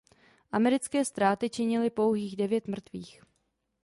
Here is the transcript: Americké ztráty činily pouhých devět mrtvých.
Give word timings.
Americké 0.51 1.05
ztráty 1.05 1.49
činily 1.49 1.89
pouhých 1.89 2.35
devět 2.35 2.67
mrtvých. 2.67 3.21